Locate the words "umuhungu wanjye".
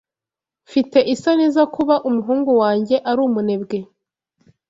2.09-2.95